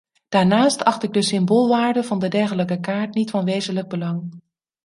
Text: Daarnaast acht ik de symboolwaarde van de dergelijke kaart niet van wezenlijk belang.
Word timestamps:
Daarnaast 0.29 0.83
acht 0.83 1.03
ik 1.03 1.13
de 1.13 1.21
symboolwaarde 1.21 2.03
van 2.03 2.19
de 2.19 2.27
dergelijke 2.27 2.79
kaart 2.79 3.13
niet 3.13 3.29
van 3.31 3.45
wezenlijk 3.45 3.87
belang. 3.87 4.41